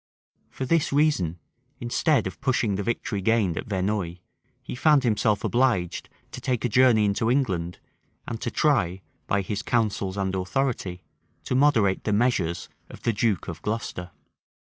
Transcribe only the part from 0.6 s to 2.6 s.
this reason, instead of